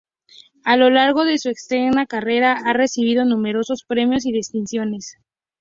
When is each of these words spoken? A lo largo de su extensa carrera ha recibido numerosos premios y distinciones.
A 0.63 0.77
lo 0.77 0.89
largo 0.89 1.25
de 1.25 1.37
su 1.37 1.49
extensa 1.49 2.07
carrera 2.07 2.53
ha 2.65 2.73
recibido 2.73 3.23
numerosos 3.23 3.83
premios 3.87 4.25
y 4.25 4.31
distinciones. 4.31 5.17